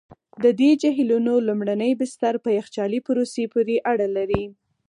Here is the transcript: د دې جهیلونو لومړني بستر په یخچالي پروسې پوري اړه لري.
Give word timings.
د 0.43 0.45
دې 0.59 0.71
جهیلونو 0.81 1.33
لومړني 1.47 1.91
بستر 1.99 2.33
په 2.43 2.49
یخچالي 2.57 2.99
پروسې 3.07 3.43
پوري 3.53 3.77
اړه 3.91 4.07
لري. 4.17 4.43